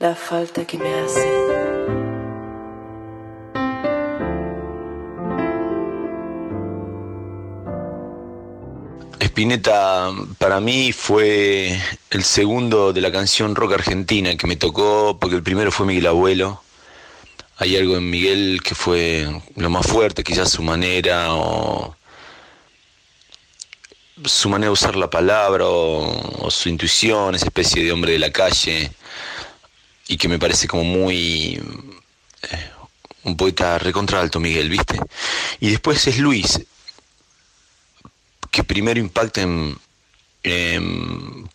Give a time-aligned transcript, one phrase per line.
[0.00, 1.28] la falta que me hace.
[9.20, 11.78] Spinetta para mí fue
[12.10, 16.06] el segundo de la canción rock argentina que me tocó, porque el primero fue Miguel
[16.06, 16.62] Abuelo.
[17.58, 21.94] Hay algo en Miguel que fue lo más fuerte, quizás su manera o
[24.24, 28.32] su manera de usar la palabra o, su intuición, esa especie de hombre de la
[28.32, 28.90] calle,
[30.10, 31.54] y que me parece como muy...
[32.42, 32.70] Eh,
[33.22, 34.98] un poeta recontra alto, Miguel, ¿viste?
[35.60, 36.60] Y después es Luis,
[38.50, 39.78] que primero impacta en,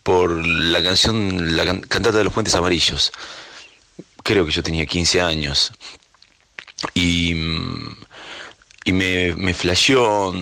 [0.02, 3.12] por la canción La Cantata de los Puentes Amarillos.
[4.22, 5.72] Creo que yo tenía 15 años.
[6.94, 7.34] Y
[8.86, 10.32] y me, me flasheó,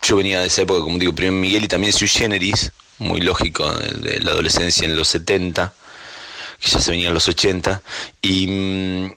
[0.00, 3.68] yo venía de esa época, como digo, primero Miguel y también Sui Generis, muy lógico,
[3.68, 5.74] de, la adolescencia en los 70,
[6.60, 7.82] que ya se venía en los 80,
[8.22, 9.10] y,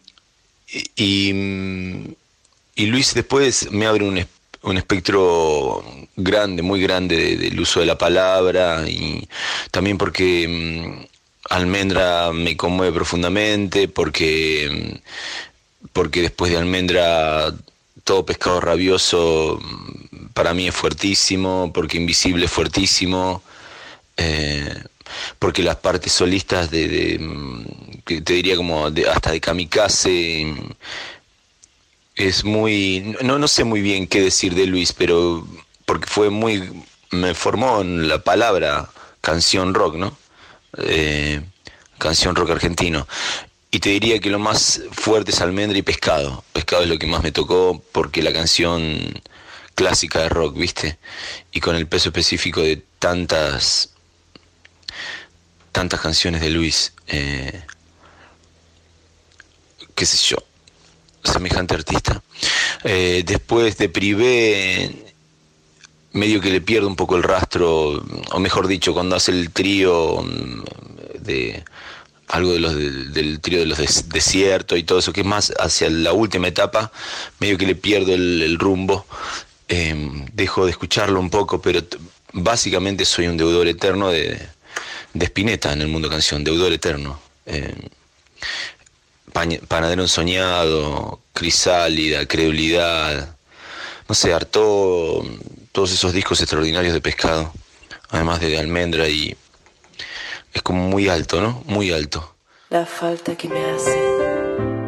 [0.95, 4.25] y, Luis después me abre un,
[4.63, 5.83] un espectro
[6.15, 9.27] grande, muy grande del uso de la palabra, y
[9.71, 11.05] también porque mm,
[11.49, 15.01] Almendra me conmueve profundamente, porque,
[15.91, 17.53] porque después de Almendra
[18.03, 23.43] todo pescado rabioso mm, para mí es fuertísimo, porque Invisible es fuertísimo,
[24.17, 24.83] eh,
[25.39, 27.65] porque las partes solistas de, mm,
[28.05, 30.71] que te diría como hasta de kamikaze mm,
[32.15, 35.47] es muy no no sé muy bien qué decir de Luis pero
[35.85, 38.89] porque fue muy me formó en la palabra
[39.21, 40.17] canción rock no
[40.77, 41.41] eh,
[41.97, 43.07] canción rock argentino
[43.73, 46.43] y te diría que lo más fuerte es almendra y pescado.
[46.53, 49.19] Pescado es lo que más me tocó porque la canción
[49.73, 50.99] clásica de rock, ¿viste?
[51.51, 53.92] Y con el peso específico de tantas
[55.73, 57.61] tantas canciones de Luis, eh,
[59.95, 60.37] qué sé yo,
[61.23, 62.21] semejante artista.
[62.83, 65.13] Eh, después de Privé,
[66.13, 70.21] medio que le pierdo un poco el rastro, o mejor dicho, cuando hace el trío
[70.21, 70.63] mm,
[71.19, 71.63] de
[72.27, 75.89] algo de los del trío de los desiertos y todo eso, que es más hacia
[75.89, 76.91] la última etapa,
[77.39, 79.05] medio que le pierdo el, rumbo,
[79.67, 81.81] em, dejo de escucharlo un poco, pero
[82.31, 84.39] básicamente soy un deudor eterno de,
[85.13, 87.19] de Spinetta en el mundo canción, deudor eterno.
[87.45, 87.75] Em,
[89.67, 93.35] Panadero ensoñado, Crisálida, Credulidad,
[94.07, 95.23] no sé, hartó
[95.71, 97.51] todos esos discos extraordinarios de pescado,
[98.09, 99.35] además de Almendra y
[100.53, 101.63] es como muy alto, ¿no?
[101.65, 102.35] Muy alto.
[102.69, 104.82] La falta que me hace.